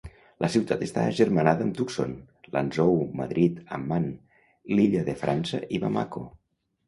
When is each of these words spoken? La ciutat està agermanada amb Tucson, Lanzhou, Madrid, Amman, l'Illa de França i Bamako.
La 0.43 0.47
ciutat 0.51 0.79
està 0.85 1.01
agermanada 1.09 1.65
amb 1.65 1.75
Tucson, 1.79 2.15
Lanzhou, 2.55 2.97
Madrid, 3.21 3.61
Amman, 3.77 4.09
l'Illa 4.75 5.05
de 5.11 5.15
França 5.25 5.61
i 5.77 5.81
Bamako. 5.85 6.25